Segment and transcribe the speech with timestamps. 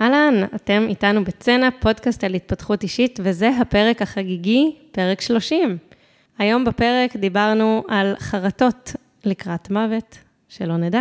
[0.00, 5.76] אהלן, אתם איתנו בצנע, פודקאסט על התפתחות אישית, וזה הפרק החגיגי, פרק 30.
[6.38, 8.92] היום בפרק דיברנו על חרטות
[9.24, 10.18] לקראת מוות,
[10.48, 11.00] שלא נדע.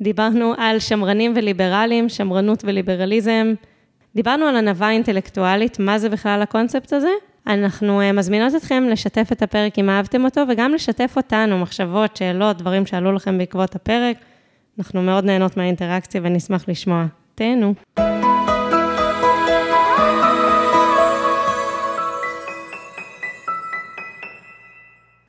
[0.00, 3.54] דיברנו על שמרנים וליברלים, שמרנות וליברליזם.
[4.14, 7.10] דיברנו על ענווה אינטלקטואלית, מה זה בכלל הקונספט הזה?
[7.46, 12.58] אנחנו אה, מזמינות אתכם לשתף את הפרק אם אהבתם אותו, וגם לשתף אותנו, מחשבות, שאלות,
[12.58, 14.16] דברים שעלו לכם בעקבות הפרק.
[14.78, 17.06] אנחנו מאוד נהנות מהאינטראקציה ונשמח לשמוע.
[17.34, 17.74] תהנו.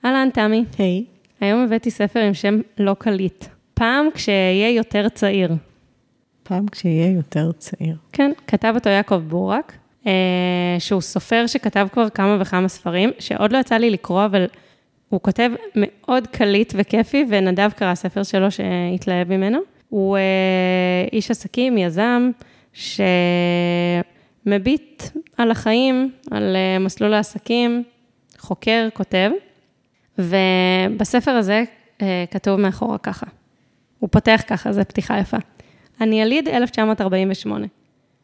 [0.06, 0.66] אהלן, תמי.
[0.78, 1.06] היי.
[1.42, 3.46] היום הבאתי ספר עם שם לא קליט.
[3.74, 5.56] פעם כשאהיה יותר צעיר.
[6.44, 7.96] פעם כשיהיה יותר צעיר.
[8.12, 9.74] כן, כתב אותו יעקב בורק,
[10.08, 14.46] אה, שהוא סופר שכתב כבר כמה וכמה ספרים, שעוד לא יצא לי לקרוא, אבל
[15.10, 19.75] הוא כותב מאוד קליט וכיפי, ונדב קרא ספר שלו שהתלהב ממנו.
[19.90, 20.22] הוא אה,
[21.14, 22.32] איש עסקים, יזם,
[24.44, 25.04] שמביט
[25.38, 27.84] על החיים, על אה, מסלול העסקים,
[28.38, 29.32] חוקר, כותב,
[30.18, 31.64] ובספר הזה
[32.32, 33.26] כתוב מאחורה ככה.
[34.00, 35.38] הוא פותח ככה, זו פתיחה יפה.
[36.02, 37.68] אני יליד 1948.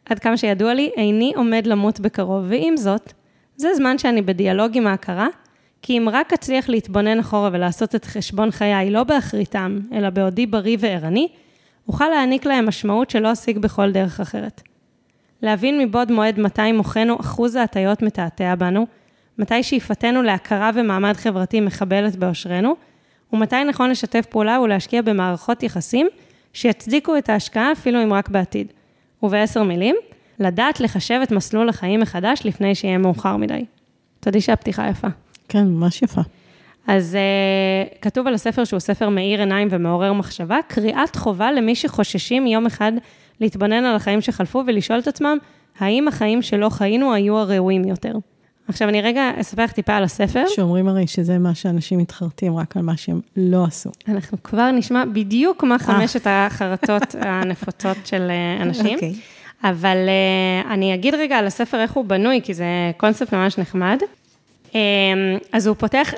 [0.05, 3.13] עד כמה שידוע לי, איני עומד למות בקרוב, ועם זאת,
[3.55, 5.27] זה זמן שאני בדיאלוג עם ההכרה,
[5.81, 10.77] כי אם רק אצליח להתבונן אחורה ולעשות את חשבון חיי לא באחריתם, אלא בעודי בריא
[10.79, 11.27] וערני,
[11.91, 14.61] אוכל להעניק להם משמעות שלא אשיג בכל דרך אחרת.
[15.41, 18.87] להבין מבעוד מועד מתי מוחנו אחוז ההטיות מתעתע בנו,
[19.37, 22.75] מתי שאיפתנו להכרה ומעמד חברתי מחבלת באושרנו,
[23.33, 26.07] ומתי נכון לשתף פעולה ולהשקיע במערכות יחסים
[26.53, 28.67] שיצדיקו את ההשקעה אפילו אם רק בעתיד.
[29.23, 29.95] ובעשר מילים,
[30.39, 33.65] לדעת לחשב את מסלול החיים מחדש לפני שיהיה מאוחר מדי.
[34.19, 35.07] תודי שהפתיחה יפה.
[35.49, 36.21] כן, ממש יפה.
[36.87, 42.47] אז uh, כתוב על הספר שהוא ספר מאיר עיניים ומעורר מחשבה, קריאת חובה למי שחוששים
[42.47, 42.91] יום אחד
[43.41, 45.37] להתבונן על החיים שחלפו ולשאול את עצמם,
[45.79, 48.13] האם החיים שלא חיינו היו הראויים יותר.
[48.67, 50.43] עכשיו, אני רגע אספר לך טיפה על הספר.
[50.47, 53.89] שאומרים הרי שזה מה שאנשים מתחרטים, רק על מה שהם לא עשו.
[54.07, 58.85] אנחנו כבר נשמע בדיוק מה חמשת החרטות הנפוצות של אה, אנשים.
[58.85, 58.93] Okay.
[58.93, 59.13] אוקיי.
[59.63, 62.65] אבל uh, אני אגיד רגע על הספר איך הוא בנוי, כי זה
[62.97, 63.99] קונספט ממש נחמד.
[64.71, 64.75] Um,
[65.51, 66.13] אז הוא פותח,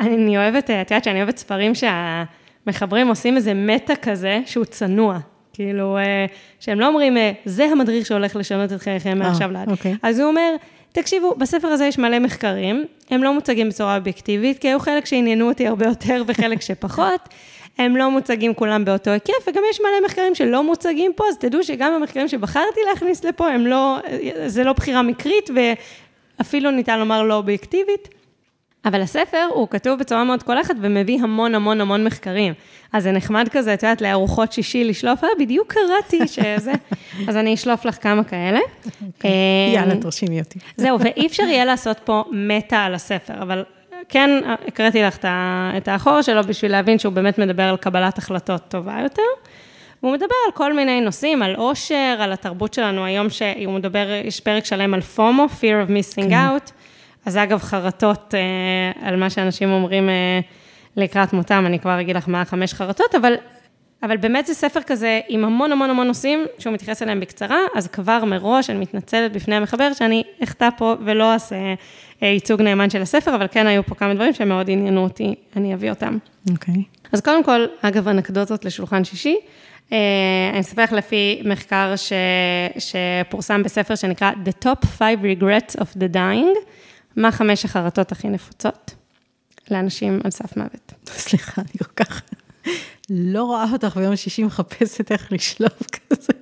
[0.00, 5.18] אני אוהבת, את יודעת שאני אוהבת ספרים שהמחברים עושים איזה מטה כזה, שהוא צנוע.
[5.52, 9.70] כאילו, uh, שהם לא אומרים, זה המדריך שהולך לשנות את חייכם מעכשיו לעד.
[9.70, 9.94] אוקיי.
[10.02, 10.54] אז הוא אומר,
[10.92, 15.48] תקשיבו, בספר הזה יש מלא מחקרים, הם לא מוצגים בצורה אובייקטיבית, כי היו חלק שעניינו
[15.48, 17.28] אותי הרבה יותר וחלק שפחות.
[17.78, 21.62] הם לא מוצגים כולם באותו היקף, וגם יש מלא מחקרים שלא מוצגים פה, אז תדעו
[21.62, 23.98] שגם המחקרים שבחרתי להכניס לפה, הם לא,
[24.46, 25.50] זה לא בחירה מקרית,
[26.38, 28.08] ואפילו ניתן לומר לא אובייקטיבית.
[28.86, 32.54] אבל הספר הוא כתוב בצורה מאוד קולחת ומביא המון המון המון מחקרים.
[32.92, 36.72] אז זה נחמד כזה, את יודעת, לארוחות שישי לשלוף, אה, בדיוק קראתי שזה.
[37.28, 38.60] אז אני אשלוף לך כמה כאלה.
[39.06, 39.30] אוקיי.
[39.74, 40.58] יאללה, תרשימי אותי.
[40.76, 43.64] זהו, ואי אפשר יהיה לעשות פה מטה על הספר, אבל
[44.08, 44.30] כן,
[44.68, 45.18] הקראתי לך
[45.76, 49.22] את האחורה שלו בשביל להבין שהוא באמת מדבר על קבלת החלטות טובה יותר.
[50.02, 54.40] והוא מדבר על כל מיני נושאים, על עושר, על התרבות שלנו היום, שהוא מדבר, יש
[54.40, 56.48] פרק שלם על פומו, fear of missing כן.
[56.48, 56.70] out.
[57.26, 60.40] אז אגב, חרטות אה, על מה שאנשים אומרים אה,
[60.96, 63.34] לקראת מותם, אני כבר אגיד לך מה החמש חרטות, אבל,
[64.02, 67.86] אבל באמת זה ספר כזה עם המון המון המון נושאים שהוא מתייחס אליהם בקצרה, אז
[67.86, 71.56] כבר מראש אני מתנצלת בפני המחבר שאני אחטא פה ולא אעשה
[72.22, 75.74] אה, ייצוג נאמן של הספר, אבל כן היו פה כמה דברים שמאוד עניינו אותי, אני
[75.74, 76.18] אביא אותם.
[76.50, 76.74] אוקיי.
[76.74, 76.95] Okay.
[77.12, 79.36] אז קודם כל, אגב, אנקדוטות לשולחן שישי.
[79.86, 79.92] Uh,
[80.52, 82.12] אני אספר לך לפי מחקר ש,
[82.78, 86.58] שפורסם בספר שנקרא The Top 5 Regrets of the Dying,
[87.16, 88.94] מה חמש החרטות הכי נפוצות
[89.70, 90.92] לאנשים על סף מוות?
[91.06, 92.22] סליחה, אני כל כך
[93.10, 96.32] לא רואה אותך ביום שישי מחפשת איך לשלוף כזה.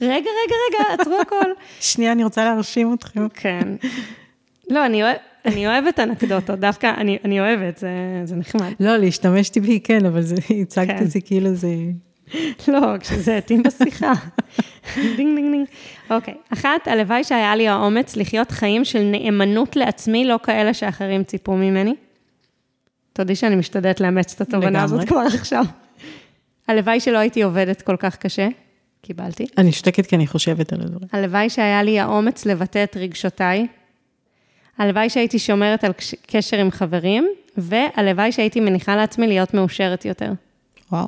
[0.00, 1.50] רגע, רגע, רגע, עצרו הכל.
[1.80, 3.28] שנייה, אני רוצה להרשים אתכם.
[3.28, 3.68] כן.
[4.70, 7.90] לא, אני, אוהב, אני אוהבת אנקדוטות, דווקא אני, אני אוהבת, זה,
[8.24, 8.72] זה נחמד.
[8.80, 11.02] לא, להשתמש טבעי כן, אבל זה, הצגת כן.
[11.02, 11.68] את זה כאילו זה...
[12.68, 14.12] לא, כשזה מתאים בשיחה.
[14.94, 15.66] דינג דינג דינג.
[16.10, 21.56] אוקיי, אחת, הלוואי שהיה לי האומץ לחיות חיים של נאמנות לעצמי, לא כאלה שאחרים ציפו
[21.56, 21.94] ממני.
[23.12, 25.64] תודי שאני משתדלת לאמץ את התובנה הזאת כבר עכשיו.
[26.68, 28.48] הלוואי שלא הייתי עובדת כל כך קשה,
[29.02, 29.46] קיבלתי.
[29.58, 31.08] אני שותקת כי אני חושבת על הדברים.
[31.12, 33.66] הלוואי שהיה לי האומץ לבטא את רגשותיי.
[34.78, 35.92] הלוואי שהייתי שומרת על
[36.26, 40.32] קשר עם חברים, והלוואי שהייתי מניחה לעצמי להיות מאושרת יותר.
[40.92, 41.06] וואו.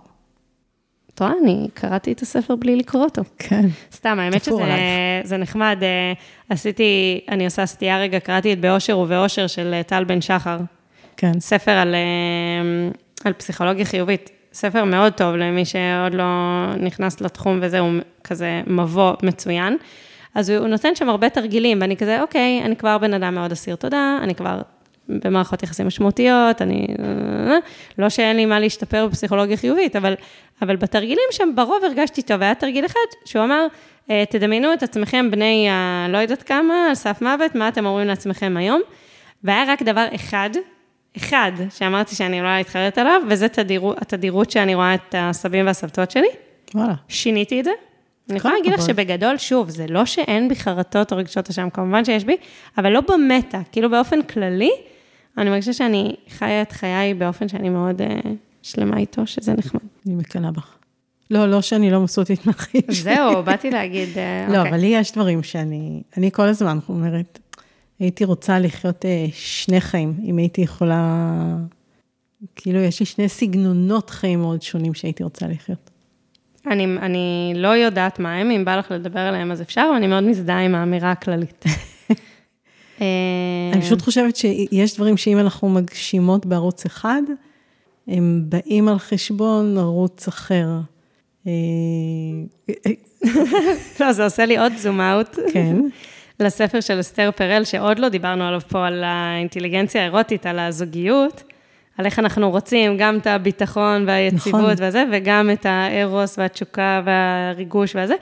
[1.14, 3.22] את רואה, אני קראתי את הספר בלי לקרוא אותו.
[3.38, 3.66] כן.
[3.92, 5.78] סתם, האמת שזה נחמד.
[5.82, 6.12] אה,
[6.48, 10.58] עשיתי, אני עושה סטייה רגע, קראתי את באושר ובאושר של אה, טל בן שחר.
[11.16, 11.40] כן.
[11.40, 12.90] ספר על, אה,
[13.24, 14.30] על פסיכולוגיה חיובית.
[14.52, 16.24] ספר מאוד טוב למי שעוד לא
[16.80, 17.92] נכנס לתחום וזה, הוא
[18.24, 19.76] כזה מבוא מצוין.
[20.34, 23.76] אז הוא נותן שם הרבה תרגילים, ואני כזה, אוקיי, אני כבר בן אדם מאוד אסיר
[23.76, 24.62] תודה, אני כבר
[25.08, 26.86] במערכות יחסים משמעותיות, אני...
[27.98, 30.14] לא שאין לי מה להשתפר בפסיכולוגיה חיובית, אבל,
[30.62, 32.42] אבל בתרגילים שם ברוב הרגשתי טוב.
[32.42, 33.66] היה תרגיל אחד שהוא אמר,
[34.10, 38.56] אה, תדמיינו את עצמכם בני הלא יודעת כמה, על סף מוות, מה אתם אומרים לעצמכם
[38.56, 38.80] היום?
[39.44, 40.50] והיה רק דבר אחד,
[41.16, 46.28] אחד, שאמרתי שאני לא להתחרט עליו, וזה תדירות, התדירות שאני רואה את הסבים והסבתות שלי.
[46.74, 46.94] וואלה.
[47.08, 47.70] שיניתי את זה.
[48.30, 52.04] אני יכולה להגיד לך שבגדול, שוב, זה לא שאין בי חרטות או רגשות אשם, כמובן
[52.04, 52.36] שיש בי,
[52.78, 54.70] אבל לא במטה, כאילו באופן כללי,
[55.38, 58.04] אני מרגישה שאני חיה את חיי באופן שאני מאוד uh,
[58.62, 59.80] שלמה איתו, שזה נחמד.
[60.06, 60.74] אני מקנאה בך.
[61.30, 62.94] לא, לא שאני לא מבסוטית מהחיים שלי.
[62.94, 64.70] זהו, באתי להגיד, uh, לא, אוקיי.
[64.70, 67.38] אבל לי יש דברים שאני, אני כל הזמן אומרת,
[67.98, 71.30] הייתי רוצה לחיות uh, שני חיים, אם הייתי יכולה,
[72.56, 75.90] כאילו, יש לי שני סגנונות חיים מאוד שונים שהייתי רוצה לחיות.
[76.66, 80.06] אני, אני לא יודעת מה הם, אם בא לך לדבר עליהם אז אפשר, אבל אני
[80.06, 81.64] מאוד מזדהה עם האמירה הכללית.
[83.72, 87.22] אני פשוט חושבת שיש דברים שאם אנחנו מגשימות בערוץ אחד,
[88.08, 90.68] הם באים על חשבון ערוץ אחר.
[91.46, 91.52] אה,
[94.00, 95.38] לא, זה עושה לי עוד זום אאוט.
[95.52, 95.76] כן.
[96.40, 101.42] לספר של אסתר פרל, שעוד לא דיברנו עליו פה, על האינטליגנציה האירוטית, על הזוגיות,
[101.98, 104.86] על איך אנחנו רוצים גם את הביטחון והיציבות נכון.
[104.86, 108.14] וזה, וגם את הארוס והתשוקה והריגוש וזה,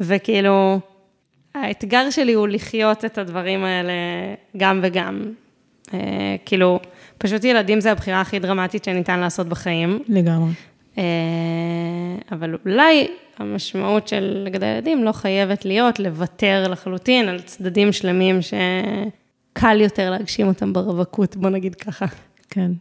[0.00, 0.80] וכאילו,
[1.54, 3.92] האתגר שלי הוא לחיות את הדברים האלה
[4.56, 5.22] גם וגם.
[5.94, 6.80] אה, כאילו,
[7.18, 9.98] פשוט ילדים זה הבחירה הכי דרמטית שניתן לעשות בחיים.
[10.08, 10.50] לגמרי.
[10.98, 11.04] אה,
[12.32, 13.08] אבל אולי
[13.38, 20.48] המשמעות של לגדל ילדים לא חייבת להיות לוותר לחלוטין על צדדים שלמים שקל יותר להגשים
[20.48, 22.06] אותם ברווקות, בוא נגיד ככה.
[22.50, 22.72] כן.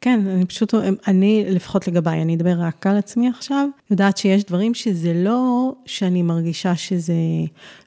[0.00, 0.74] כן, אני פשוט,
[1.08, 6.22] אני, לפחות לגביי, אני אדבר רק על עצמי עכשיו, יודעת שיש דברים שזה לא שאני
[6.22, 7.14] מרגישה שזה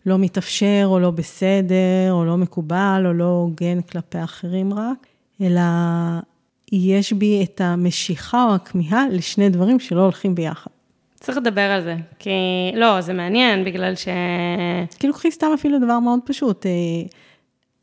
[0.05, 5.07] לא מתאפשר, או לא בסדר, או לא מקובל, או לא הוגן כלפי אחרים רק,
[5.41, 5.61] אלא
[6.71, 10.71] יש בי את המשיכה או הכמיהה לשני דברים שלא הולכים ביחד.
[11.19, 12.29] צריך לדבר על זה, כי
[12.75, 14.07] לא, זה מעניין, בגלל ש...
[14.99, 16.65] כאילו, קחי סתם אפילו דבר מאוד פשוט.
[16.65, 16.71] אה,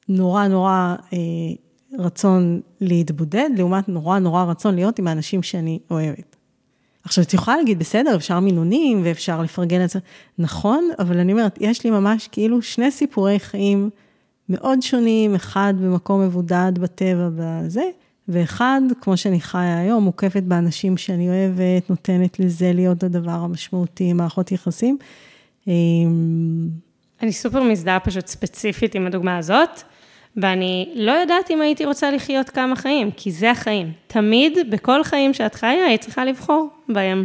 [0.08, 1.18] נורא נורא אה,
[1.98, 6.36] רצון להתבודד, לעומת נורא נורא רצון להיות עם האנשים שאני אוהבת.
[7.04, 9.98] עכשיו, את יכולה להגיד, בסדר, אפשר מינונים ואפשר לפרגן את זה.
[10.38, 13.90] נכון, אבל אני אומרת, יש לי ממש כאילו שני סיפורי חיים
[14.48, 17.84] מאוד שונים, אחד במקום מבודד בטבע בזה,
[18.28, 24.52] ואחד, כמו שאני חיה היום, מוקפת באנשים שאני אוהבת, נותנת לזה להיות הדבר המשמעותי, מערכות
[24.52, 24.98] יחסים.
[25.66, 26.68] אמ,
[27.22, 29.82] אני סופר מזדהה פשוט ספציפית עם הדוגמה הזאת.
[30.36, 33.92] ואני לא יודעת אם הייתי רוצה לחיות כמה חיים, כי זה החיים.
[34.06, 37.24] תמיד, בכל חיים שאת חיה, היית צריכה לבחור בהם.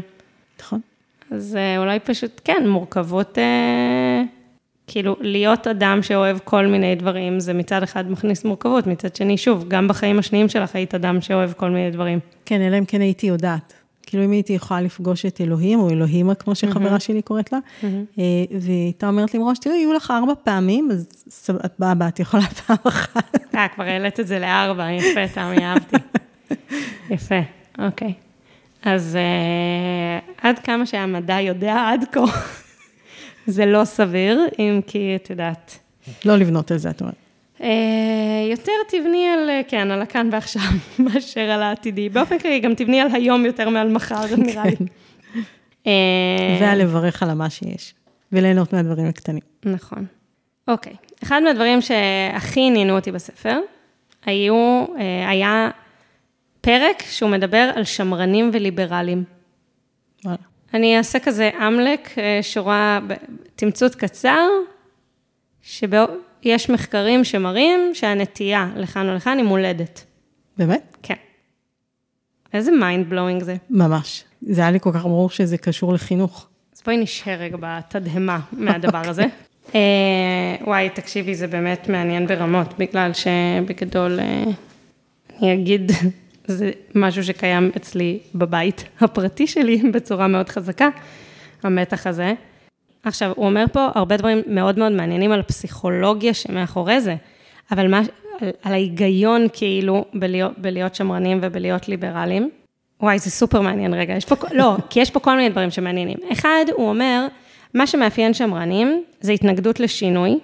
[0.59, 0.79] נכון.
[1.31, 4.23] אז אה, אולי פשוט, כן, מורכבות, אה,
[4.87, 9.65] כאילו, להיות אדם שאוהב כל מיני דברים, זה מצד אחד מכניס מורכבות, מצד שני, שוב,
[9.67, 12.19] גם בחיים השניים שלך היית אדם שאוהב כל מיני דברים.
[12.45, 13.73] כן, אלא אם כן הייתי יודעת.
[14.09, 16.99] כאילו אם הייתי יכולה לפגוש את אלוהים, או אלוהימה, כמו שחברה mm-hmm.
[16.99, 17.85] שלי קוראת לה, mm-hmm.
[18.61, 21.07] והייתה אומרת לי מראש, תראי, יהיו לך ארבע פעמים, אז
[21.65, 23.55] את באה, בה, את יכולה פעם אחת.
[23.55, 25.95] אה, כבר העלית את זה לארבע, יפה, תמי, אהבתי.
[27.15, 27.39] יפה,
[27.79, 28.13] אוקיי.
[28.83, 32.21] אז uh, עד כמה שהמדע יודע עד כה,
[33.47, 35.79] זה לא סביר, אם כי את יודעת.
[36.25, 37.15] לא לבנות על זה, את אומרת.
[37.61, 40.61] אה, יותר תבני על, אה, כן, על הכאן ועכשיו,
[40.99, 42.09] מאשר על העתידי.
[42.09, 44.75] באופן כללי, גם תבני על היום יותר מעל מחר, נראה לי.
[45.87, 47.93] אה, ועל לברך על מה שיש,
[48.31, 49.41] וליהנות מהדברים הקטנים.
[49.65, 50.05] נכון.
[50.67, 53.59] אוקיי, אחד מהדברים שהכי עניינו אותי בספר,
[54.25, 54.85] היו,
[55.27, 55.69] היה
[56.61, 59.23] פרק שהוא מדבר על שמרנים וליברלים.
[60.25, 60.37] וואלה.
[60.73, 62.09] אני אעשה כזה אמלק,
[62.41, 62.99] שורה,
[63.55, 64.47] תמצות קצר,
[65.61, 66.05] שבא...
[66.43, 70.05] יש מחקרים שמראים שהנטייה לכאן או לכאן היא מולדת.
[70.57, 70.97] באמת?
[71.03, 71.15] כן.
[72.53, 73.55] איזה mind blowing זה.
[73.69, 74.23] ממש.
[74.41, 76.47] זה היה לי כל כך ברור שזה קשור לחינוך.
[76.75, 79.25] אז בואי נשאר רגע בתדהמה מהדבר הזה.
[79.67, 79.73] uh,
[80.61, 84.49] וואי, תקשיבי, זה באמת מעניין ברמות, בגלל שבגדול, uh,
[85.41, 85.91] אני אגיד,
[86.47, 90.89] זה משהו שקיים אצלי בבית הפרטי שלי בצורה מאוד חזקה,
[91.63, 92.33] המתח הזה.
[93.03, 97.15] עכשיו, הוא אומר פה הרבה דברים מאוד מאוד מעניינים על הפסיכולוגיה שמאחורי זה,
[97.71, 98.01] אבל מה,
[98.41, 102.49] על, על ההיגיון כאילו בלהיות, בלהיות שמרנים ובלהיות ליברליים.
[103.01, 106.17] וואי, זה סופר מעניין רגע, יש פה, לא, כי יש פה כל מיני דברים שמעניינים.
[106.31, 107.27] אחד, הוא אומר,
[107.73, 110.39] מה שמאפיין שמרנים זה התנגדות לשינוי,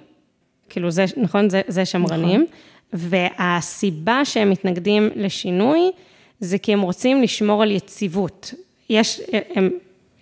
[0.69, 2.45] כאילו זה, נכון, זה, זה שמרנים,
[2.93, 3.09] נכון.
[3.09, 5.91] והסיבה שהם מתנגדים לשינוי,
[6.39, 8.53] זה כי הם רוצים לשמור על יציבות.
[8.89, 9.21] יש,
[9.55, 9.69] הם,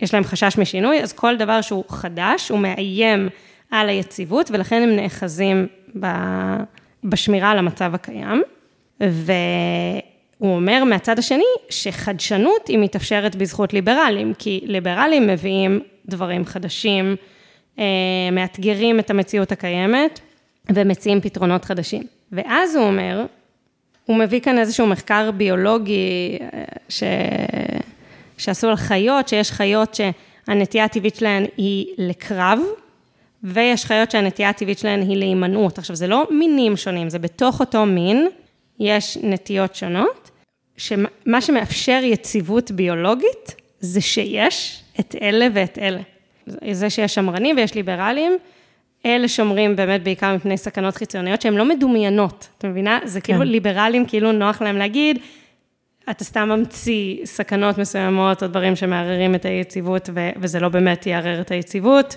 [0.04, 3.30] יש להם חשש משינוי, אז כל דבר שהוא חדש, הוא מאיים
[3.72, 5.68] על היציבות, ולכן הם נאחזים
[6.00, 6.08] ב,
[7.04, 8.44] בשמירה על המצב הקיים.
[9.00, 17.16] והוא אומר מהצד השני, שחדשנות היא מתאפשרת בזכות ליברלים, כי ליברלים מביאים דברים חדשים,
[17.80, 17.86] אה,
[18.32, 20.20] מאתגרים את המציאות הקיימת
[20.70, 22.04] ומציעים פתרונות חדשים.
[22.32, 23.26] ואז הוא אומר,
[24.06, 27.04] הוא מביא כאן איזשהו מחקר ביולוגי אה, ש...
[28.44, 32.60] שעשו על חיות, שיש חיות שהנטייה הטבעית שלהן היא לקרב,
[33.44, 35.78] ויש חיות שהנטייה הטבעית שלהן היא להימנעות.
[35.78, 38.28] עכשיו, זה לא מינים שונים, זה בתוך אותו מין,
[38.80, 40.32] יש נטיות שונות,
[40.78, 46.02] שמה שמאפשר יציבות ביולוגית, זה שיש את אלה ואת אלה.
[46.72, 48.38] זה שיש שמרנים ויש ליברלים,
[49.06, 53.00] אלה שומרים באמת בעיקר מפני סכנות חיצוניות שהן לא מדומיינות, את מבינה?
[53.04, 53.34] זה כן.
[53.34, 55.20] כאילו ליברלים, כאילו נוח להם להגיד,
[56.10, 61.42] אתה סתם ממציא סכנות מסוימות או דברים שמערערים את היציבות, ו- וזה לא באמת יערער
[61.42, 62.16] את היציבות.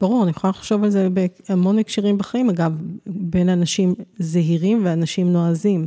[0.00, 1.08] ברור, אני יכולה לחשוב על זה
[1.48, 2.72] בהמון הקשרים בחיים, אגב,
[3.06, 5.86] בין אנשים זהירים ואנשים נועזים.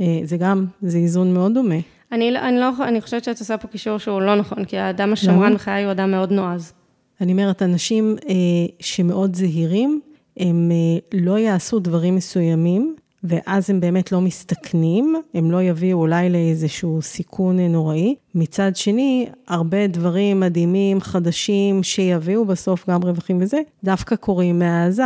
[0.00, 1.74] אה, זה גם, זה איזון מאוד דומה.
[2.12, 5.12] אני, לא, אני, לא, אני חושבת שאת עושה פה קישור שהוא לא נכון, כי האדם
[5.12, 6.72] השמרן בחיי הוא אדם מאוד נועז.
[7.20, 8.34] אני אומרת, אנשים אה,
[8.80, 10.00] שמאוד זהירים,
[10.36, 12.94] הם אה, לא יעשו דברים מסוימים,
[13.24, 18.14] ואז הם באמת לא מסתכנים, הם לא יביאו אולי לאיזשהו סיכון נוראי.
[18.34, 25.02] מצד שני, הרבה דברים מדהימים, חדשים, שיביאו בסוף גם רווחים וזה, דווקא קורים מהעזה,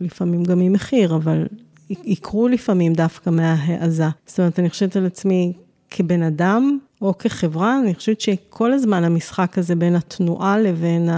[0.00, 1.46] לפעמים גם ממחיר, אבל
[1.90, 4.08] יקרו לפעמים דווקא מההעזה.
[4.26, 5.52] זאת אומרת, אני חושבת על עצמי
[5.90, 11.08] כבן אדם, או כחברה, אני חושבת שכל הזמן המשחק הזה בין התנועה לבין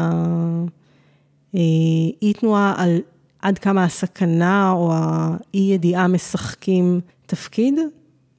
[1.54, 2.98] האי-תנועה אה, על
[3.46, 7.74] עד כמה הסכנה או האי-ידיעה משחקים תפקיד,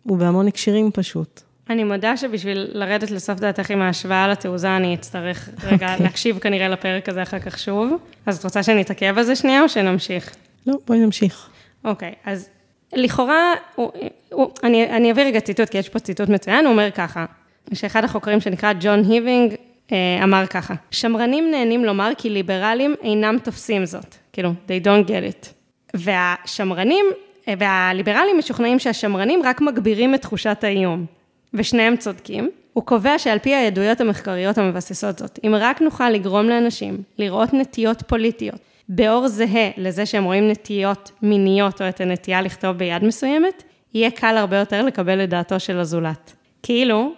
[0.03, 1.41] הוא בהמון הקשרים פשוט.
[1.69, 5.91] אני מודה שבשביל לרדת לסוף דעתך עם ההשוואה לתעוזה, אני אצטרך רגע okay.
[5.91, 6.05] אוקיי.
[6.05, 7.93] להקשיב כנראה לפרק הזה אחר כך שוב.
[8.25, 10.35] אז את רוצה שאני אתעכב על זה שנייה או שנמשיך?
[10.67, 11.49] לא, בואי נמשיך.
[11.85, 12.49] אוקיי, okay, אז
[12.93, 13.91] לכאורה, הוא,
[14.31, 17.25] הוא, אני, אני אביא רגע ציטוט, כי יש פה ציטוט מצוין, הוא אומר ככה,
[17.73, 19.55] שאחד החוקרים שנקרא ג'ון היבינג,
[19.91, 25.45] אה, אמר ככה, שמרנים נהנים לומר כי ליברלים אינם תופסים זאת, כאילו, they don't get
[25.45, 25.47] it.
[25.93, 27.05] והשמרנים,
[27.47, 31.05] אה, והליברלים משוכנעים שהשמרנים רק מגבירים את תחושת האיום,
[31.53, 32.49] ושניהם צודקים.
[32.73, 38.03] הוא קובע שעל פי העדויות המחקריות המבססות זאת, אם רק נוכל לגרום לאנשים לראות נטיות
[38.07, 43.63] פוליטיות באור זהה לזה שהם רואים נטיות מיניות או את הנטייה לכתוב ביד מסוימת,
[43.93, 46.33] יהיה קל הרבה יותר לקבל את דעתו של הזולת.
[46.63, 47.13] כאילו,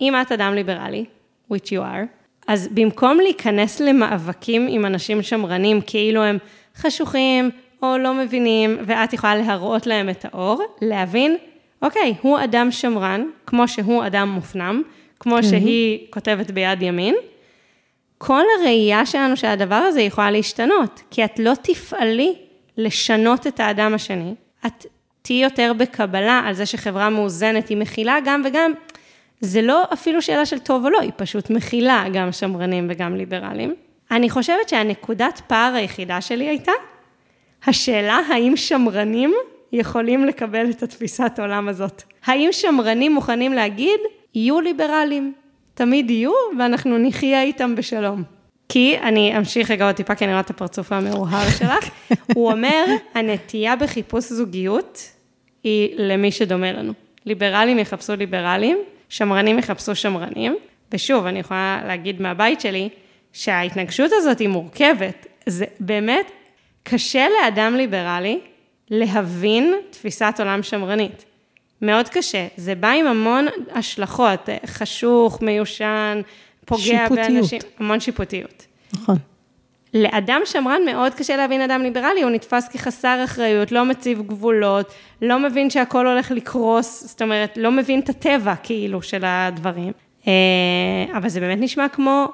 [0.00, 1.04] אם את אדם ליברלי,
[1.52, 2.17] which you are,
[2.48, 6.38] אז במקום להיכנס למאבקים עם אנשים שמרנים כאילו הם
[6.76, 7.50] חשוכים
[7.82, 11.36] או לא מבינים, ואת יכולה להראות להם את האור, להבין,
[11.82, 14.82] אוקיי, הוא אדם שמרן, כמו שהוא אדם מופנם,
[15.20, 17.14] כמו שהיא כותבת ביד ימין,
[18.18, 22.34] כל הראייה שלנו של הדבר הזה יכולה להשתנות, כי את לא תפעלי
[22.76, 24.34] לשנות את האדם השני,
[24.66, 24.86] את
[25.22, 28.72] תהיי יותר בקבלה על זה שחברה מאוזנת היא מכילה גם וגם,
[29.40, 33.74] זה לא אפילו שאלה של טוב או לא, היא פשוט מכילה גם שמרנים וגם ליברלים.
[34.10, 36.72] אני חושבת שהנקודת פער היחידה שלי הייתה,
[37.66, 39.34] השאלה האם שמרנים
[39.72, 42.02] יכולים לקבל את התפיסת עולם הזאת.
[42.26, 44.00] האם שמרנים מוכנים להגיד,
[44.34, 45.32] יהיו ליברלים,
[45.74, 48.22] תמיד יהיו, ואנחנו נחיה איתם בשלום.
[48.68, 51.90] כי, אני אמשיך רגע עוד טיפה, כי אני רואה את הפרצוף המאוהר שלך,
[52.34, 55.02] הוא אומר, הנטייה בחיפוש זוגיות
[55.64, 56.92] היא למי שדומה לנו.
[57.26, 60.56] ליברלים יחפשו ליברלים, שמרנים יחפשו שמרנים,
[60.92, 62.88] ושוב, אני יכולה להגיד מהבית שלי,
[63.32, 65.26] שההתנגשות הזאת היא מורכבת.
[65.46, 66.30] זה באמת
[66.82, 68.40] קשה לאדם ליברלי
[68.90, 71.24] להבין תפיסת עולם שמרנית.
[71.82, 72.46] מאוד קשה.
[72.56, 76.20] זה בא עם המון השלכות, חשוך, מיושן,
[76.64, 77.28] פוגע שיפוטיות.
[77.28, 78.66] באנשים, המון שיפוטיות.
[78.92, 79.16] נכון.
[79.94, 84.92] לאדם שמרן מאוד קשה להבין אדם ליברלי, הוא נתפס כחסר אחריות, לא מציב גבולות,
[85.22, 89.92] לא מבין שהכל הולך לקרוס, זאת אומרת, לא מבין את הטבע כאילו של הדברים.
[90.26, 90.32] אה,
[91.16, 92.26] אבל זה באמת נשמע כמו,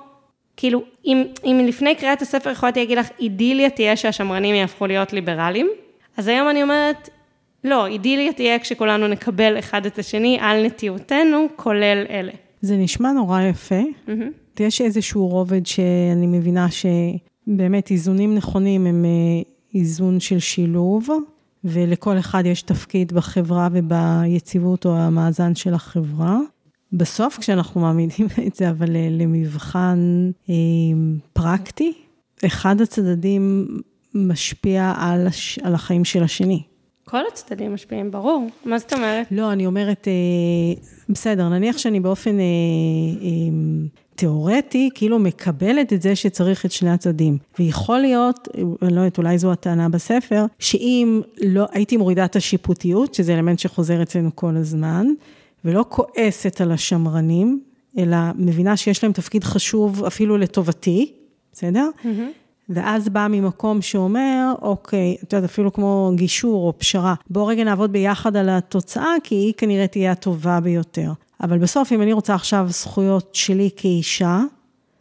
[0.56, 5.70] כאילו, אם, אם לפני קריאת הספר יכולתי להגיד לך, אידיליה תהיה שהשמרנים יהפכו להיות ליברלים,
[6.16, 7.08] אז היום אני אומרת,
[7.64, 12.32] לא, אידיליה תהיה כשכולנו נקבל אחד את השני על נטיותינו, כולל אלה.
[12.60, 13.80] זה נשמע נורא יפה.
[14.06, 14.44] Mm-hmm.
[14.60, 16.70] יש איזשהו רובד שאני מבינה
[17.46, 19.42] שבאמת איזונים נכונים הם אה,
[19.74, 21.08] איזון של שילוב,
[21.64, 26.38] ולכל אחד יש תפקיד בחברה וביציבות או המאזן של החברה.
[26.92, 30.54] בסוף, כשאנחנו מעמידים את זה, אבל אה, למבחן אה,
[31.32, 31.92] פרקטי,
[32.46, 33.66] אחד הצדדים
[34.14, 35.58] משפיע על, הש...
[35.58, 36.62] על החיים של השני.
[37.04, 38.48] כל הצדדים משפיעים, ברור.
[38.64, 39.26] מה זאת אומרת?
[39.30, 42.44] לא, אני אומרת, אה, בסדר, נניח שאני באופן אה,
[43.22, 43.28] אה,
[44.14, 47.38] תיאורטי, כאילו מקבלת את זה שצריך את שני הצדדים.
[47.58, 48.48] ויכול להיות,
[48.82, 53.58] אני לא יודעת, אולי זו הטענה בספר, שאם לא, הייתי מורידה את השיפוטיות, שזה אלמנט
[53.58, 55.06] שחוזר אצלנו כל הזמן,
[55.64, 57.60] ולא כועסת על השמרנים,
[57.98, 61.12] אלא מבינה שיש להם תפקיד חשוב אפילו לטובתי,
[61.52, 61.88] בסדר?
[62.02, 62.43] Mm-hmm.
[62.68, 67.92] ואז בא ממקום שאומר, אוקיי, את יודעת, אפילו כמו גישור או פשרה, בואו רגע נעבוד
[67.92, 71.12] ביחד על התוצאה, כי היא כנראה תהיה הטובה ביותר.
[71.42, 74.40] אבל בסוף, אם אני רוצה עכשיו זכויות שלי כאישה,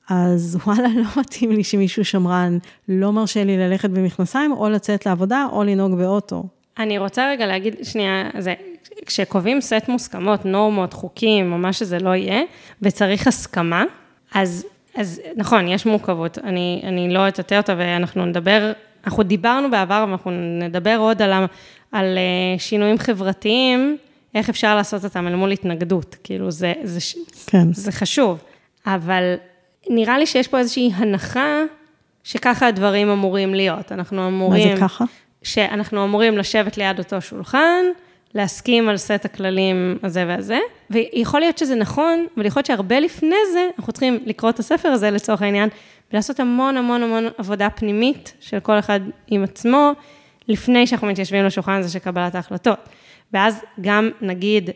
[0.09, 2.57] אז וואלה, לא מתאים לי שמישהו שמרן
[2.89, 6.43] לא מרשה לי ללכת במכנסיים, או לצאת לעבודה, או לנהוג באוטו.
[6.79, 8.53] אני רוצה רגע להגיד, שנייה, זה,
[9.05, 12.41] כשקובעים סט מוסכמות, נורמות, חוקים, או מה שזה לא יהיה,
[12.81, 13.83] וצריך הסכמה,
[14.33, 18.71] אז, אז נכון, יש מורכבות, אני, אני לא אטאטא אותה ואנחנו נדבר,
[19.05, 21.45] אנחנו דיברנו בעבר ואנחנו נדבר עוד על,
[21.91, 23.97] על אה, שינויים חברתיים,
[24.35, 26.99] איך אפשר לעשות אותם אל מול התנגדות, כאילו זה, זה,
[27.47, 27.73] כן.
[27.73, 28.43] זה חשוב,
[28.85, 29.35] אבל
[29.89, 31.61] נראה לי שיש פה איזושהי הנחה
[32.23, 34.69] שככה הדברים אמורים להיות, אנחנו אמורים...
[34.69, 35.05] מה זה ככה?
[35.43, 37.85] שאנחנו אמורים לשבת ליד אותו שולחן,
[38.35, 40.59] להסכים על סט הכללים הזה והזה,
[40.89, 44.89] ויכול להיות שזה נכון, אבל יכול להיות שהרבה לפני זה, אנחנו צריכים לקרוא את הספר
[44.89, 45.69] הזה לצורך העניין,
[46.13, 49.91] ולעשות המון המון המון עבודה פנימית של כל אחד עם עצמו,
[50.47, 52.89] לפני שאנחנו מתיישבים לשולחן הזה של קבלת ההחלטות.
[53.33, 54.69] ואז גם נגיד,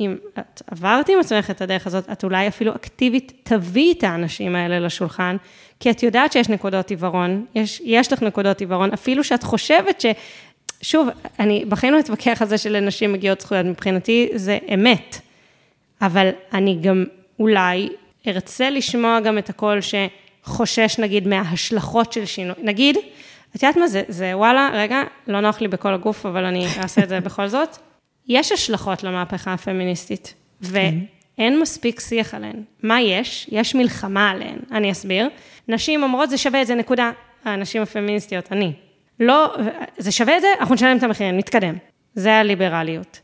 [0.00, 4.56] אם את עברת עם עצמך את הדרך הזאת, את אולי אפילו אקטיבית תביאי את האנשים
[4.56, 5.36] האלה לשולחן,
[5.80, 10.06] כי את יודעת שיש נקודות עיוורון, יש, יש לך נקודות עיוורון, אפילו שאת חושבת ש...
[10.82, 11.08] שוב,
[11.38, 15.20] אני בחיים לא אתווכח על זה שלנשים מגיעות זכויות, מבחינתי זה אמת,
[16.02, 17.04] אבל אני גם
[17.38, 17.88] אולי
[18.26, 22.96] ארצה לשמוע גם את הקול שחושש נגיד מההשלכות של שינוי, נגיד,
[23.56, 27.02] את יודעת מה זה, זה וואלה, רגע, לא נוח לי בכל הגוף, אבל אני אעשה
[27.02, 27.76] את זה בכל זאת.
[28.28, 32.62] יש השלכות למהפכה הפמיניסטית, ואין מספיק שיח עליהן.
[32.82, 33.46] מה יש?
[33.52, 35.28] יש מלחמה עליהן, אני אסביר.
[35.68, 37.10] נשים אומרות, זה שווה את זה, נקודה.
[37.44, 38.72] הנשים הפמיניסטיות, אני.
[39.20, 39.54] לא,
[39.98, 41.74] זה שווה את זה, אנחנו נשלם את המחירים, נתקדם.
[42.14, 43.20] זה הליברליות.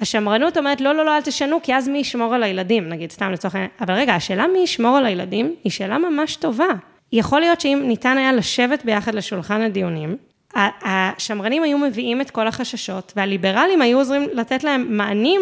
[0.00, 3.32] השמרנות אומרת, לא, לא, לא, אל תשנו, כי אז מי ישמור על הילדים, נגיד, סתם
[3.32, 3.70] לצורך העניין.
[3.80, 6.68] אבל רגע, השאלה מי ישמור על הילדים, היא שאלה ממש טובה.
[7.12, 10.16] יכול להיות שאם ניתן היה לשבת ביחד לשולחן הדיונים,
[10.54, 15.40] השמרנים היו מביאים את כל החששות, והליברלים היו עוזרים לתת להם מענים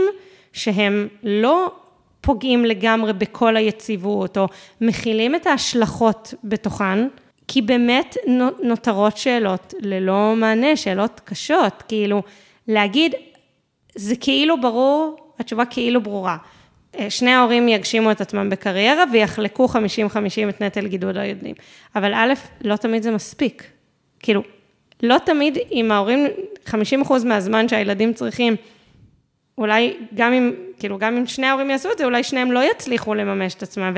[0.53, 1.73] שהם לא
[2.21, 4.47] פוגעים לגמרי בכל היציבות, או
[4.81, 7.09] מכילים את ההשלכות בתוכן,
[7.49, 8.17] כי באמת
[8.63, 12.23] נותרות שאלות ללא מענה, שאלות קשות, כאילו,
[12.69, 13.15] להגיד,
[13.95, 16.37] זה כאילו ברור, התשובה כאילו ברורה.
[16.99, 19.77] אה, שני ההורים יגשימו את עצמם בקריירה ויחלקו 50-50
[20.49, 21.55] את נטל גידול הילדים.
[21.97, 23.65] אבל א', לא תמיד זה מספיק.
[24.21, 24.43] כאילו,
[25.03, 26.27] לא תמיד אם ההורים,
[26.65, 28.57] 50 אחוז מהזמן שהילדים צריכים,
[29.59, 33.15] אולי גם אם, כאילו, גם אם שני ההורים יעשו את זה, אולי שניהם לא יצליחו
[33.15, 33.95] לממש את עצמם.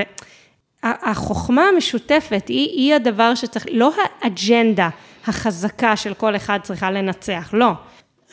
[0.85, 4.89] והחוכמה המשותפת היא, היא הדבר שצריך, לא האג'נדה
[5.27, 7.73] החזקה של כל אחד צריכה לנצח, לא.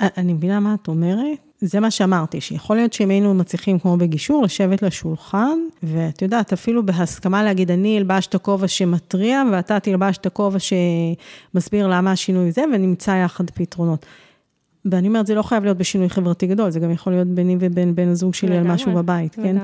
[0.02, 1.38] אני מבינה מה את אומרת.
[1.62, 6.86] זה מה שאמרתי, שיכול להיות שאם היינו מצליחים, כמו בגישור, לשבת לשולחן, ואת יודעת, אפילו
[6.86, 12.64] בהסכמה להגיד, אני אלבש את הכובע שמתריע, ואתה תלבש את הכובע שמסביר למה השינוי זה,
[12.74, 14.06] ונמצא יחד פתרונות.
[14.86, 17.96] ואני אומרת, זה לא חייב להיות בשינוי חברתי גדול, זה גם יכול להיות ביני ובין
[17.96, 19.58] בן הזוג שלי על משהו בבית, כן?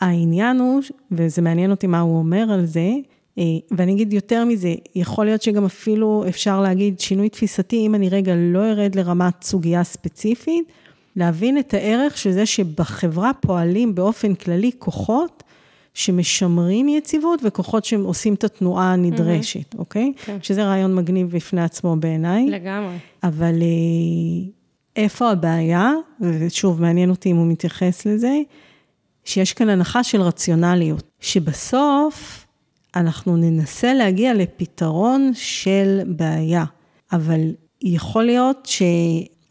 [0.00, 0.80] העניין הוא,
[1.10, 2.90] וזה מעניין אותי מה הוא אומר על זה,
[3.38, 8.08] אה, ואני אגיד יותר מזה, יכול להיות שגם אפילו אפשר להגיד שינוי תפיסתי, אם אני
[8.08, 10.64] רגע לא ארד לרמת סוגיה ספציפית,
[11.16, 15.42] להבין את הערך של זה שבחברה פועלים באופן כללי כוחות
[15.94, 19.78] שמשמרים יציבות וכוחות שעושים את התנועה הנדרשת, mm-hmm.
[19.78, 20.12] אוקיי?
[20.24, 20.36] כן.
[20.42, 22.46] שזה רעיון מגניב בפני עצמו בעיניי.
[22.46, 22.96] לגמרי.
[23.22, 24.50] אבל אה,
[24.96, 28.38] איפה הבעיה, ושוב, מעניין אותי אם הוא מתייחס לזה,
[29.26, 32.46] שיש כאן הנחה של רציונליות, שבסוף
[32.96, 36.64] אנחנו ננסה להגיע לפתרון של בעיה,
[37.12, 37.40] אבל
[37.82, 38.82] יכול להיות ש...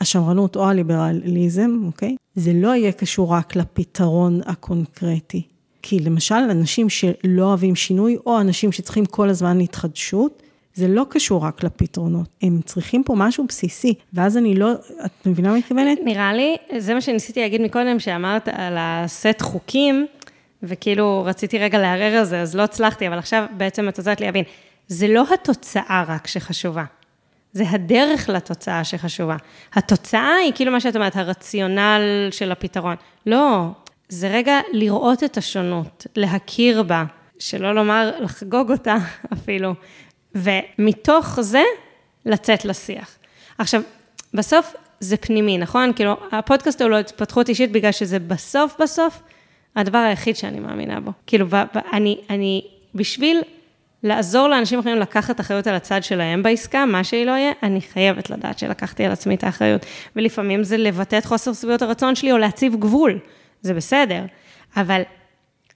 [0.01, 2.15] השמרנות או הליברליזם, אוקיי?
[2.35, 5.41] זה לא יהיה קשור רק לפתרון הקונקרטי.
[5.81, 10.43] כי למשל, אנשים שלא אוהבים שינוי, או אנשים שצריכים כל הזמן התחדשות,
[10.75, 14.71] זה לא קשור רק לפתרונות, הם צריכים פה משהו בסיסי, ואז אני לא,
[15.05, 15.97] את מבינה מה מתכוונת?
[16.03, 20.07] נראה לי, זה מה שניסיתי להגיד מקודם, שאמרת על הסט חוקים,
[20.63, 24.25] וכאילו רציתי רגע לערער על זה, אז לא הצלחתי, אבל עכשיו בעצם את עוזרת לי
[24.25, 24.43] להבין,
[24.87, 26.83] זה לא התוצאה רק שחשובה.
[27.53, 29.35] זה הדרך לתוצאה שחשובה.
[29.73, 32.95] התוצאה היא כאילו מה שאת אומרת, הרציונל של הפתרון.
[33.25, 33.67] לא,
[34.09, 37.03] זה רגע לראות את השונות, להכיר בה,
[37.39, 38.97] שלא לומר לחגוג אותה
[39.33, 39.73] אפילו,
[40.35, 41.63] ומתוך זה
[42.25, 43.17] לצאת לשיח.
[43.57, 43.81] עכשיו,
[44.33, 45.93] בסוף, זה פנימי, נכון?
[45.95, 49.21] כאילו, הפודקאסט הוא לא התפתחות אישית בגלל שזה בסוף בסוף
[49.75, 51.11] הדבר היחיד שאני מאמינה בו.
[51.27, 51.47] כאילו,
[51.93, 53.41] אני, אני, בשביל
[54.03, 58.29] לעזור לאנשים אחרים לקחת אחריות על הצד שלהם בעסקה, מה שהיא לא יהיה, אני חייבת
[58.29, 59.85] לדעת שלקחתי על עצמי את האחריות.
[60.15, 63.19] ולפעמים זה לבטא את חוסר סביבות הרצון שלי או להציב גבול,
[63.61, 64.23] זה בסדר.
[64.77, 65.01] אבל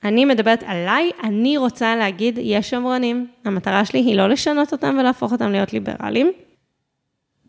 [0.03, 5.31] אני מדברת עליי, אני רוצה להגיד, יש שמרנים, המטרה שלי היא לא לשנות אותם ולהפוך
[5.31, 6.31] אותם להיות ליברליים.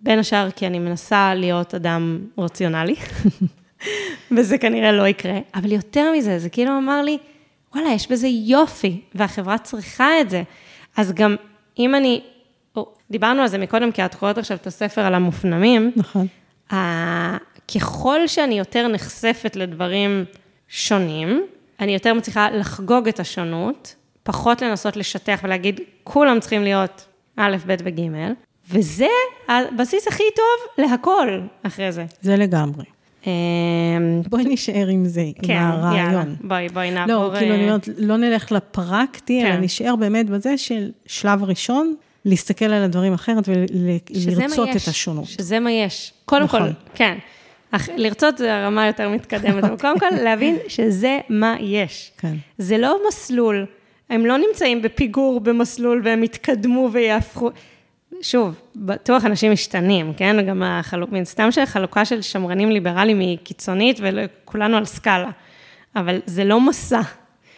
[0.02, 2.94] בין השאר כי אני מנסה להיות אדם רציונלי,
[4.36, 7.18] וזה כנראה לא יקרה, אבל יותר מזה, זה כאילו אמר לי,
[7.74, 10.42] וואלה, יש בזה יופי, והחברה צריכה את זה.
[10.96, 11.36] אז גם
[11.78, 12.20] אם אני,
[13.10, 15.92] דיברנו על זה מקודם, כי את קוראת עכשיו את הספר על המופנמים.
[15.96, 16.26] נכון.
[17.74, 20.24] ככל שאני יותר נחשפת לדברים
[20.68, 21.42] שונים,
[21.80, 27.74] אני יותר מצליחה לחגוג את השונות, פחות לנסות לשטח ולהגיד, כולם צריכים להיות א', ב'
[27.84, 28.00] וג',
[28.70, 29.06] וזה
[29.48, 32.04] הבסיס הכי טוב להכל אחרי זה.
[32.20, 32.84] זה לגמרי.
[33.26, 33.30] אמ,
[34.28, 36.12] בואי נשאר עם זה, כן, עם הרעיון.
[36.12, 37.14] יאללה, בואי, בואי נעבור.
[37.14, 39.46] לא, כאילו, אני אומרת, לא נלך לפרקטי, כן.
[39.46, 45.26] אלא נשאר באמת בזה של שלב ראשון, להסתכל על הדברים אחרת ולרצות את השונות.
[45.26, 46.12] שזה מה יש.
[46.24, 46.60] קודם נכון.
[46.60, 47.18] כל, כן.
[47.70, 52.12] אך, לרצות זה הרמה יותר מתקדמת, אבל קודם כל להבין שזה מה יש.
[52.18, 52.34] כן.
[52.58, 53.66] זה לא מסלול,
[54.10, 57.50] הם לא נמצאים בפיגור במסלול והם יתקדמו ויהפכו.
[58.22, 60.46] שוב, בטוח אנשים משתנים, כן?
[60.46, 65.30] גם החלוק, מן סתם שהחלוקה של שמרנים ליברליים היא קיצונית וכולנו על סקאלה,
[65.96, 67.00] אבל זה לא מסע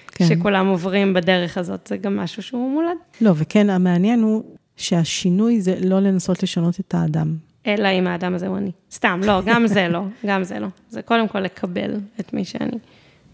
[0.08, 0.26] כן.
[0.28, 2.96] שכולם עוברים בדרך הזאת, זה גם משהו שהוא מולד.
[3.20, 4.42] לא, וכן, המעניין הוא
[4.76, 7.36] שהשינוי זה לא לנסות לשנות את האדם.
[7.66, 8.70] אלא אם האדם הזה הוא אני.
[8.92, 10.66] סתם, לא, גם זה לא, גם זה לא.
[10.90, 12.78] זה קודם כל לקבל את מי שאני.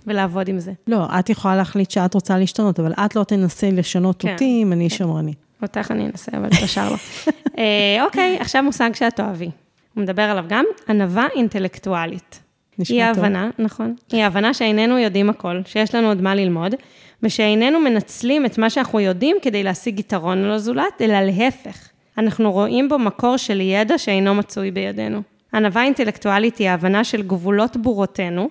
[0.06, 0.72] ולעבוד עם זה.
[0.86, 4.72] לא, את יכולה להחליט שאת רוצה להשתנות, אבל את לא תנסי לשנות כן, אותי אם
[4.72, 4.96] אני כן.
[4.96, 5.38] שמרנית.
[5.62, 6.96] אותך אני אנסה, אבל את השאר לא.
[7.58, 9.50] אה, אוקיי, עכשיו מושג שאת תאהבי.
[9.94, 12.40] הוא מדבר עליו גם, ענווה אינטלקטואלית.
[12.78, 12.96] נשמע טוב.
[12.96, 16.74] היא ההבנה, נכון, היא ההבנה שאיננו יודעים הכל, שיש לנו עוד מה ללמוד,
[17.22, 21.88] ושאיננו מנצלים את מה שאנחנו יודעים כדי להשיג יתרון על הזולת, אלא להפך.
[22.18, 25.22] אנחנו רואים בו מקור של ידע שאינו מצוי בידינו.
[25.54, 28.48] ענווה אינטלקטואלית היא ההבנה של גבולות בורותינו,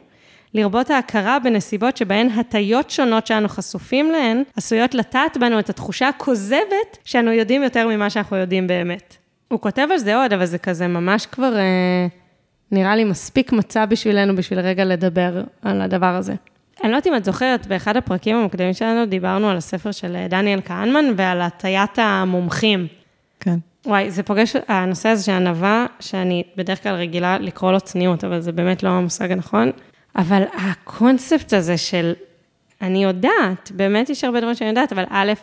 [0.53, 6.97] לרבות ההכרה בנסיבות שבהן הטיות שונות שאנו חשופים להן, עשויות לטעת בנו את התחושה הכוזבת
[7.05, 9.17] שאנו יודעים יותר ממה שאנחנו יודעים באמת.
[9.47, 12.07] הוא כותב על זה עוד, אבל זה כזה ממש כבר אה,
[12.71, 16.33] נראה לי מספיק מצע בשבילנו בשביל רגע לדבר על הדבר הזה.
[16.83, 20.59] אני לא יודעת אם את זוכרת, באחד הפרקים המוקדמים שלנו דיברנו על הספר של דניאל
[20.65, 22.87] כהנמן ועל הטיית המומחים.
[23.39, 23.59] כן.
[23.85, 28.41] וואי, זה פוגש, הנושא הזה של ענווה, שאני בדרך כלל רגילה לקרוא לו צניעות, אבל
[28.41, 29.71] זה באמת לא המושג הנכון.
[30.15, 32.13] אבל הקונספט הזה של,
[32.81, 35.33] אני יודעת, באמת יש הרבה דברים שאני יודעת, אבל א',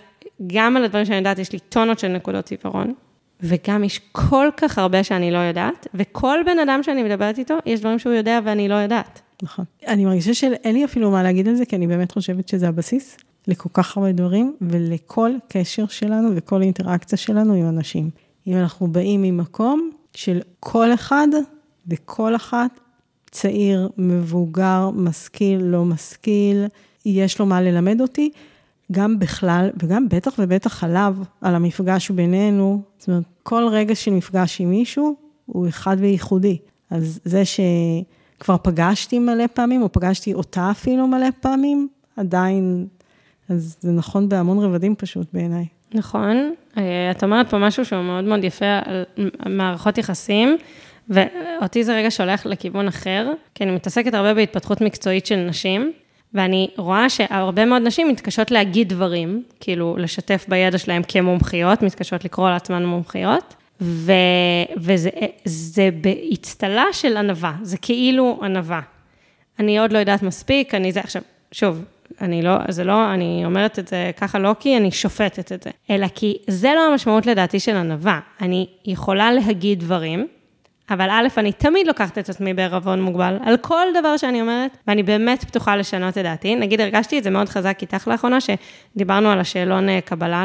[0.46, 2.94] גם על הדברים שאני יודעת, יש לי טונות של נקודות עיוורון,
[3.40, 7.80] וגם יש כל כך הרבה שאני לא יודעת, וכל בן אדם שאני מדברת איתו, יש
[7.80, 9.20] דברים שהוא יודע ואני לא יודעת.
[9.42, 9.64] נכון.
[9.86, 13.16] אני מרגישה שאין לי אפילו מה להגיד על זה, כי אני באמת חושבת שזה הבסיס
[13.48, 18.10] לכל כך הרבה דברים, ולכל קשר שלנו וכל אינטראקציה שלנו עם אנשים.
[18.46, 21.28] אם אנחנו באים ממקום של כל אחד
[21.88, 22.80] וכל אחת
[23.30, 26.66] צעיר, מבוגר, משכיל, לא משכיל,
[27.06, 28.30] יש לו מה ללמד אותי,
[28.92, 32.82] גם בכלל, וגם בטח ובטח עליו, על המפגש בינינו.
[32.98, 36.58] זאת אומרת, כל רגע של מפגש עם מישהו הוא אחד וייחודי.
[36.90, 42.86] אז זה שכבר פגשתי מלא פעמים, או פגשתי אותה אפילו מלא פעמים, עדיין,
[43.48, 45.64] אז זה נכון בהמון רבדים פשוט בעיניי.
[45.94, 46.54] נכון.
[46.78, 49.04] אה, את אומרת פה משהו שהוא מאוד מאוד יפה על
[49.46, 50.56] מערכות יחסים.
[51.08, 55.92] ואותי זה רגע שולח לכיוון אחר, כי אני מתעסקת הרבה בהתפתחות מקצועית של נשים,
[56.34, 62.50] ואני רואה שהרבה מאוד נשים מתקשות להגיד דברים, כאילו לשתף בידע שלהם כמומחיות, מתקשות לקרוא
[62.50, 64.12] לעצמן מומחיות, ו,
[64.76, 68.80] וזה באצטלה של ענווה, זה כאילו ענווה.
[69.58, 71.84] אני עוד לא יודעת מספיק, אני זה, עכשיו, שוב,
[72.20, 75.70] אני לא, זה לא, אני אומרת את זה ככה לא כי אני שופטת את זה,
[75.90, 78.20] אלא כי זה לא המשמעות לדעתי של ענווה.
[78.40, 80.26] אני יכולה להגיד דברים,
[80.90, 85.02] אבל א', אני תמיד לוקחת את עצמי בערבון מוגבל, על כל דבר שאני אומרת, ואני
[85.02, 86.56] באמת פתוחה לשנות את דעתי.
[86.56, 90.44] נגיד, הרגשתי את זה מאוד חזק איתך לאחרונה, שדיברנו על השאלון אה, קבלה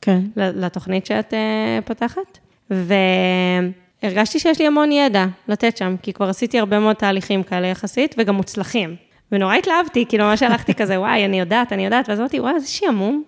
[0.00, 0.20] כן.
[0.36, 2.38] לתוכנית שאת אה, פותחת,
[2.70, 8.14] והרגשתי שיש לי המון ידע לתת שם, כי כבר עשיתי הרבה מאוד תהליכים כאלה יחסית,
[8.18, 8.96] וגם מוצלחים.
[9.32, 12.68] ונורא התלהבתי, כאילו, ממש הלכתי כזה, וואי, אני יודעת, אני יודעת, ואז אמרתי, וואי, איזה
[12.68, 13.22] שעמום.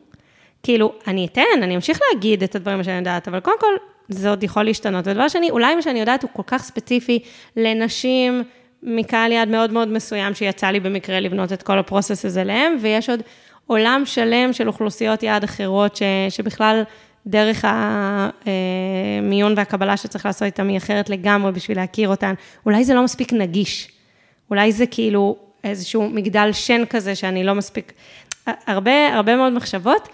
[0.62, 3.74] כאילו, אני אתן, אני אמשיך להגיד את הדברים שאני יודעת, אבל קודם כל,
[4.08, 5.06] זה עוד יכול להשתנות.
[5.06, 7.18] ודבר שני, אולי מה שאני יודעת הוא כל כך ספציפי
[7.56, 8.42] לנשים
[8.82, 13.10] מקהל יעד מאוד מאוד מסוים, שיצא לי במקרה לבנות את כל הפרוסס הזה להם, ויש
[13.10, 13.22] עוד
[13.66, 16.82] עולם שלם של אוכלוסיות יעד אחרות, ש, שבכלל
[17.26, 17.64] דרך
[19.22, 22.34] המיון והקבלה שצריך לעשות איתם היא אחרת לגמרי בשביל להכיר אותן.
[22.66, 23.88] אולי זה לא מספיק נגיש.
[24.50, 27.92] אולי זה כאילו איזשהו מגדל שן כזה שאני לא מספיק...
[28.46, 30.08] הרבה, הרבה מאוד מחשבות.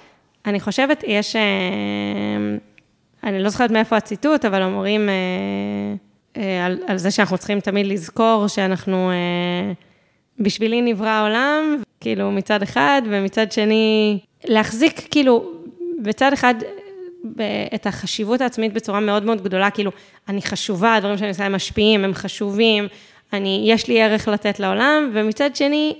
[0.46, 1.36] אני חושבת, יש...
[1.36, 1.42] אה,
[3.24, 5.14] אני לא זוכרת מאיפה הציטוט, אבל אומרים אה,
[6.42, 9.10] אה, על, על זה שאנחנו צריכים תמיד לזכור שאנחנו...
[10.40, 15.52] בשבילי נברא העולם, כאילו מצד אחד, ומצד שני, להחזיק כאילו
[16.02, 16.54] בצד אחד
[17.74, 19.90] את החשיבות העצמית בצורה מאוד מאוד גדולה, כאילו,
[20.28, 22.88] אני חשובה, הדברים שאני עושה הם משפיעים, הם חשובים,
[23.32, 25.96] אני, יש לי ערך לתת לעולם, ומצד שני,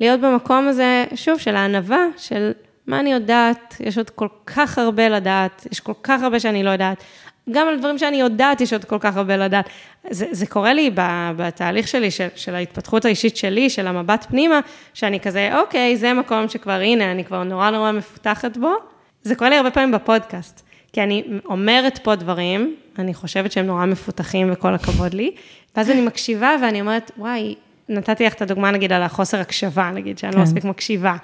[0.00, 2.52] להיות במקום הזה, שוב, של הענווה, של
[2.86, 6.70] מה אני יודעת, יש עוד כל כך הרבה לדעת, יש כל כך הרבה שאני לא
[6.70, 7.04] יודעת.
[7.50, 9.68] גם על דברים שאני יודעת, יש עוד כל כך הרבה לדעת.
[10.10, 10.90] זה, זה קורה לי
[11.36, 14.60] בתהליך שלי, של, של ההתפתחות האישית שלי, של המבט פנימה,
[14.94, 18.72] שאני כזה, אוקיי, זה מקום שכבר, הנה, אני כבר נורא נורא מפותחת בו.
[19.22, 20.62] זה קורה לי הרבה פעמים בפודקאסט,
[20.92, 25.30] כי אני אומרת פה דברים, אני חושבת שהם נורא מפותחים וכל הכבוד לי,
[25.76, 27.54] ואז אני מקשיבה ואני אומרת, וואי,
[27.88, 30.38] נתתי לך את הדוגמה, נגיד, על החוסר הקשבה, נגיד, שאני לא כן.
[30.38, 31.16] לא מספיק מקשיבה.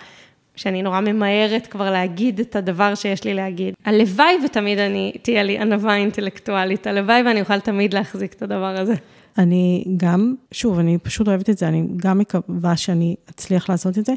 [0.57, 3.75] שאני נורא ממהרת כבר להגיד את הדבר שיש לי להגיד.
[3.85, 8.95] הלוואי ותמיד אני, תהיה לי ענווה אינטלקטואלית, הלוואי ואני אוכל תמיד להחזיק את הדבר הזה.
[9.39, 14.07] אני גם, שוב, אני פשוט אוהבת את זה, אני גם מקווה שאני אצליח לעשות את
[14.07, 14.13] זה,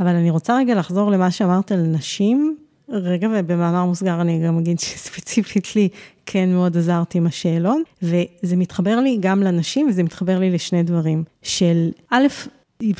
[0.00, 2.49] אבל אני רוצה רגע לחזור למה שאמרת על נשים,
[2.90, 5.88] רגע, ובמאמר מוסגר אני גם אגיד שספציפית לי
[6.26, 11.24] כן מאוד עזרתי עם השאלון, וזה מתחבר לי גם לנשים, וזה מתחבר לי לשני דברים.
[11.42, 12.26] של א',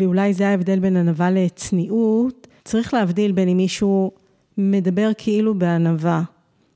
[0.01, 4.11] ואולי זה ההבדל בין ענווה לצניעות, צריך להבדיל בין אם מישהו
[4.59, 6.23] מדבר כאילו בענווה,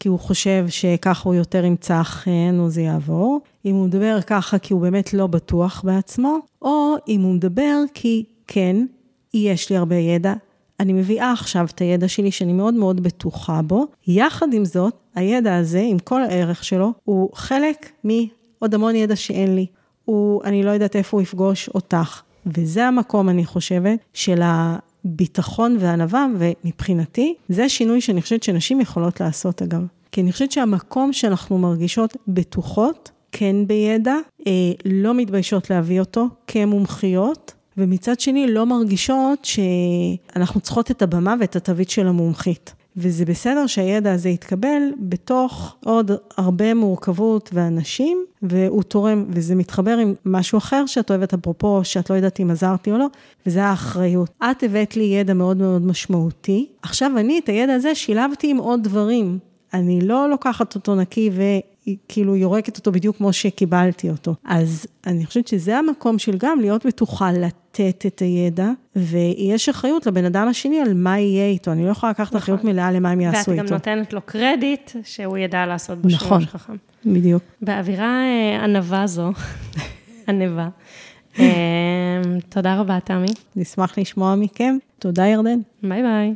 [0.00, 4.58] כי הוא חושב שככה הוא יותר ימצא חן או זה יעבור, אם הוא מדבר ככה
[4.58, 8.86] כי הוא באמת לא בטוח בעצמו, או אם הוא מדבר כי כן,
[9.34, 10.34] יש לי הרבה ידע,
[10.80, 13.86] אני מביאה עכשיו את הידע שלי שאני מאוד מאוד בטוחה בו.
[14.06, 19.54] יחד עם זאת, הידע הזה, עם כל הערך שלו, הוא חלק מעוד המון ידע שאין
[19.54, 19.66] לי.
[20.04, 22.22] הוא, אני לא יודעת איפה הוא יפגוש אותך.
[22.46, 29.62] וזה המקום, אני חושבת, של הביטחון והענווה, ומבחינתי, זה שינוי שאני חושבת שנשים יכולות לעשות,
[29.62, 29.86] אגב.
[30.12, 34.52] כי אני חושבת שהמקום שאנחנו מרגישות בטוחות, כן בידע, אה,
[34.84, 41.90] לא מתביישות להביא אותו כמומחיות, ומצד שני לא מרגישות שאנחנו צריכות את הבמה ואת התווית
[41.90, 42.74] של המומחית.
[42.96, 50.14] וזה בסדר שהידע הזה יתקבל בתוך עוד הרבה מורכבות ואנשים, והוא תורם, וזה מתחבר עם
[50.24, 53.06] משהו אחר שאת אוהבת, אפרופו, שאת לא יודעת אם עזרתי או לא,
[53.46, 54.30] וזה האחריות.
[54.44, 58.82] את הבאת לי ידע מאוד מאוד משמעותי, עכשיו אני את הידע הזה שילבתי עם עוד
[58.82, 59.38] דברים.
[59.74, 64.34] אני לא לוקחת אותו נקי וכאילו יורקת אותו בדיוק כמו שקיבלתי אותו.
[64.44, 70.24] אז אני חושבת שזה המקום של גם להיות בטוחה לתת את הידע, ויש אחריות לבן
[70.24, 71.72] אדם השני על מה יהיה איתו.
[71.72, 72.38] אני לא יכולה לקחת נכון.
[72.38, 73.62] אחריות מלאה למה הם יעשו איתו.
[73.62, 76.76] ואת גם נותנת לו קרדיט שהוא ידע לעשות בו נכון, שימוש חכם.
[77.06, 77.42] בדיוק.
[77.62, 79.30] באווירה אה, ענווה זו,
[80.28, 80.68] ענווה.
[81.40, 83.26] אה, תודה רבה, תמי.
[83.56, 84.76] נשמח לשמוע מכם.
[84.98, 85.58] תודה, ירדן.
[85.82, 86.34] ביי ביי.